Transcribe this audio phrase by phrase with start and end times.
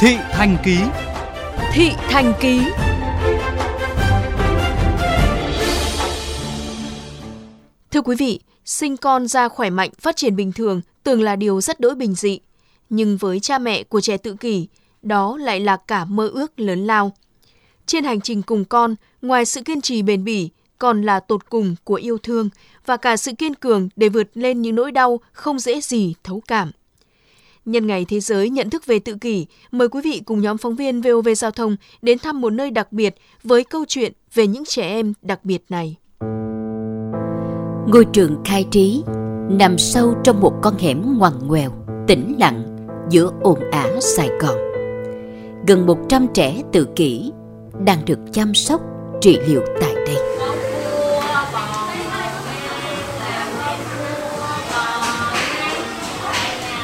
[0.00, 0.78] Thị Thành Ký
[1.72, 2.60] Thị Thành Ký
[7.90, 11.60] Thưa quý vị, sinh con ra khỏe mạnh, phát triển bình thường tưởng là điều
[11.60, 12.40] rất đỗi bình dị.
[12.90, 14.68] Nhưng với cha mẹ của trẻ tự kỷ,
[15.02, 17.12] đó lại là cả mơ ước lớn lao.
[17.86, 21.74] Trên hành trình cùng con, ngoài sự kiên trì bền bỉ, còn là tột cùng
[21.84, 22.48] của yêu thương
[22.86, 26.42] và cả sự kiên cường để vượt lên những nỗi đau không dễ gì thấu
[26.48, 26.70] cảm.
[27.70, 30.76] Nhân ngày Thế giới nhận thức về tự kỷ, mời quý vị cùng nhóm phóng
[30.76, 34.64] viên VOV Giao thông đến thăm một nơi đặc biệt với câu chuyện về những
[34.64, 35.96] trẻ em đặc biệt này.
[37.86, 39.02] Ngôi trường khai trí
[39.50, 41.70] nằm sâu trong một con hẻm ngoằn ngoèo,
[42.06, 42.76] tĩnh lặng
[43.10, 44.56] giữa ồn ả Sài Gòn.
[45.66, 47.32] Gần 100 trẻ tự kỷ
[47.84, 48.80] đang được chăm sóc,
[49.20, 50.16] trị liệu tại đây.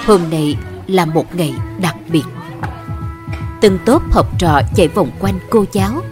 [0.06, 2.24] Hôm nay là một ngày đặc biệt.
[3.60, 6.02] Từng tốp học trò chạy vòng quanh cô giáo,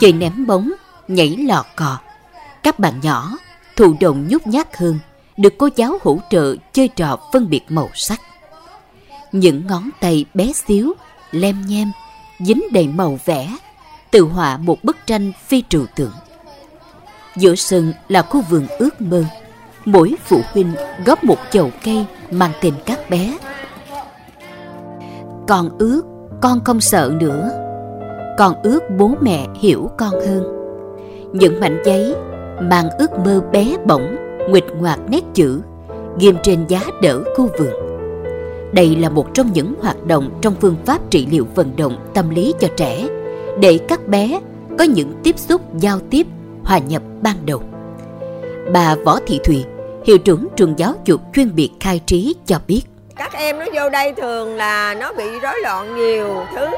[0.00, 0.72] chơi ném bóng,
[1.08, 1.98] nhảy lò cò.
[2.62, 3.38] Các bạn nhỏ,
[3.76, 4.98] thụ động nhút nhát hơn,
[5.36, 8.20] được cô giáo hỗ trợ chơi trò phân biệt màu sắc.
[9.32, 10.92] Những ngón tay bé xíu,
[11.30, 11.92] lem nhem,
[12.40, 13.56] dính đầy màu vẽ,
[14.10, 16.12] tự họa một bức tranh phi trừu tượng.
[17.36, 19.24] Giữa sân là khu vườn ước mơ,
[19.84, 23.38] mỗi phụ huynh góp một chậu cây mang tên các bé.
[25.48, 26.02] Con ước
[26.42, 27.50] con không sợ nữa.
[28.38, 30.44] Con ước bố mẹ hiểu con hơn.
[31.32, 32.14] Những mảnh giấy
[32.60, 34.16] mang ước mơ bé bỏng,
[34.48, 35.60] Nguịch ngoạc nét chữ,
[36.18, 37.72] ghim trên giá đỡ khu vườn.
[38.72, 42.30] Đây là một trong những hoạt động trong phương pháp trị liệu vận động tâm
[42.30, 43.08] lý cho trẻ,
[43.60, 44.40] để các bé
[44.78, 46.26] có những tiếp xúc giao tiếp,
[46.64, 47.62] hòa nhập ban đầu.
[48.72, 49.64] Bà Võ Thị Thùy,
[50.04, 52.82] hiệu trưởng trường giáo dục chuyên biệt khai trí cho biết
[53.16, 56.68] các em nó vô đây thường là nó bị rối loạn nhiều thứ,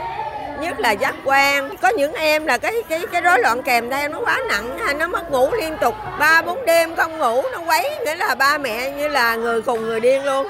[0.60, 1.76] nhất là giác quan.
[1.76, 4.94] Có những em là cái cái cái rối loạn kèm theo nó quá nặng, hay
[4.94, 5.94] nó mất ngủ liên tục.
[6.18, 9.82] Ba, bốn đêm không ngủ, nó quấy, nghĩa là ba mẹ như là người cùng
[9.82, 10.46] người điên luôn.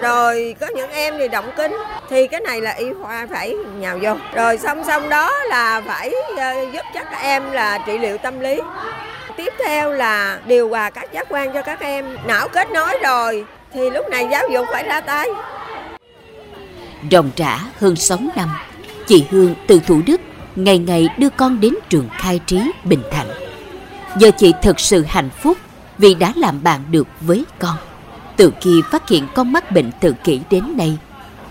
[0.00, 1.76] Rồi có những em thì động kinh,
[2.10, 4.12] thì cái này là y khoa phải nhào vô.
[4.34, 8.40] Rồi song song đó là phải ờ, giúp cho các em là trị liệu tâm
[8.40, 8.60] lý.
[9.36, 12.16] Tiếp theo là điều hòa các giác quan cho các em.
[12.26, 15.28] Não kết nối rồi thì lúc này giáo dục phải ra tay.
[17.10, 18.48] Ròng rã hơn 6 năm
[19.06, 20.20] Chị Hương từ Thủ Đức
[20.56, 23.26] Ngày ngày đưa con đến trường khai trí Bình Thạnh.
[24.16, 25.58] Giờ chị thật sự hạnh phúc
[25.98, 27.76] Vì đã làm bạn được với con.
[28.36, 30.98] Từ khi phát hiện con mắc bệnh tự kỷ đến nay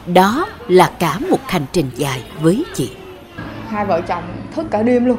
[0.05, 2.91] Đó là cả một hành trình dài với chị.
[3.69, 4.23] Hai vợ chồng
[4.55, 5.17] thức cả đêm luôn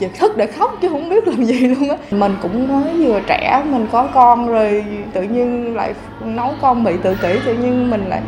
[0.00, 1.96] chị thức để khóc chứ không biết làm gì luôn á.
[2.10, 5.94] Mình cũng mới vừa trẻ mình có con rồi tự nhiên lại
[6.24, 8.20] nấu con bị tự kỷ tự nhiên mình lại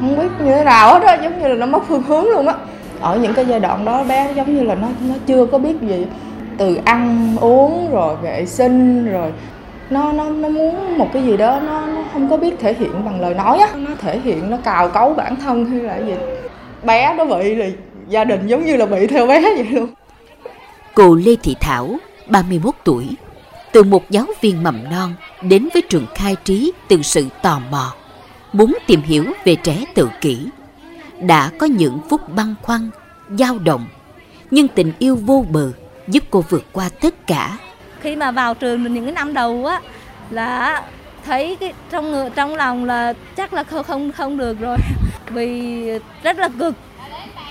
[0.00, 2.46] không biết như thế nào hết á giống như là nó mất phương hướng luôn
[2.46, 2.54] á.
[3.00, 5.80] Ở những cái giai đoạn đó bé giống như là nó nó chưa có biết
[5.80, 6.06] gì.
[6.58, 9.32] Từ ăn uống rồi vệ sinh rồi
[9.90, 13.04] nó nó nó muốn một cái gì đó nó, nó không có biết thể hiện
[13.04, 13.68] bằng lời nói á.
[13.76, 16.14] Nó thể hiện nó cào cấu bản thân hay là gì.
[16.82, 17.72] Bé nó bị thì
[18.08, 19.86] gia đình giống như là bị theo bé vậy luôn.
[20.94, 21.96] Cô Lê Thị Thảo,
[22.26, 23.08] 31 tuổi,
[23.72, 27.92] từ một giáo viên mầm non đến với trường khai trí từ sự tò mò,
[28.52, 30.46] muốn tìm hiểu về trẻ tự kỷ.
[31.20, 32.90] Đã có những phút băn khoăn,
[33.38, 33.86] dao động,
[34.50, 35.72] nhưng tình yêu vô bờ
[36.08, 37.58] giúp cô vượt qua tất cả.
[38.00, 39.80] Khi mà vào trường những cái năm đầu á
[40.30, 40.82] là
[41.26, 44.76] thấy cái trong trong lòng là chắc là không không không được rồi
[45.28, 45.84] vì
[46.22, 46.74] rất là cực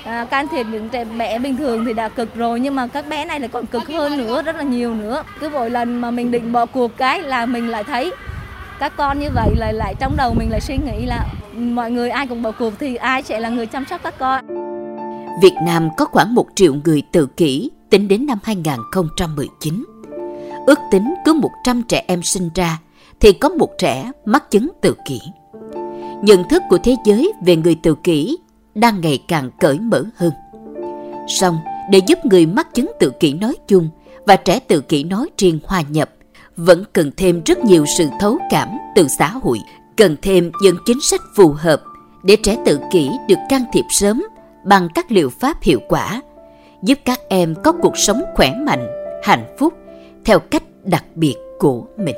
[0.04, 3.08] à, can thiệp những trẻ bé bình thường thì đã cực rồi nhưng mà các
[3.08, 6.12] bé này lại còn cực hơn nữa rất là nhiều nữa cứ mỗi lần mà
[6.12, 8.12] mình định bỏ cuộc cái là mình lại thấy
[8.80, 12.10] các con như vậy là lại trong đầu mình lại suy nghĩ là mọi người
[12.10, 14.64] ai cũng bỏ cuộc thì ai sẽ là người chăm sóc các con
[15.42, 19.86] Việt Nam có khoảng 1 triệu người tự kỷ tính đến năm 2019.
[20.68, 22.80] Ước tính cứ 100 trẻ em sinh ra
[23.20, 25.20] thì có một trẻ mắc chứng tự kỷ.
[26.22, 28.38] Nhận thức của thế giới về người tự kỷ
[28.76, 30.32] đang ngày càng cởi mở hơn.
[31.28, 31.58] Song,
[31.92, 33.90] để giúp người mắc chứng tự kỷ nói chung
[34.26, 36.10] và trẻ tự kỷ nói riêng hòa nhập,
[36.58, 39.60] vẫn cần thêm rất nhiều sự thấu cảm từ xã hội,
[39.98, 41.82] cần thêm những chính sách phù hợp
[42.24, 44.24] để trẻ tự kỷ được can thiệp sớm
[44.66, 46.22] bằng các liệu pháp hiệu quả,
[46.84, 48.88] giúp các em có cuộc sống khỏe mạnh,
[49.24, 49.74] hạnh phúc
[50.26, 52.16] theo cách đặc biệt của mình.